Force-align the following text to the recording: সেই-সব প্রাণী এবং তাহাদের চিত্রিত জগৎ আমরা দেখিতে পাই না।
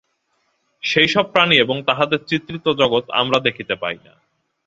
সেই-সব 0.83 1.25
প্রাণী 1.31 1.55
এবং 1.55 1.77
তাহাদের 1.83 2.19
চিত্রিত 2.27 2.65
জগৎ 2.73 3.05
আমরা 3.11 3.39
দেখিতে 3.39 3.75
পাই 3.75 3.97
না। 4.03 4.13